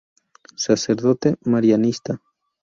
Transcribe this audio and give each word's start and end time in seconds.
Sacerdote 0.63 1.35
marianista. 1.45 2.19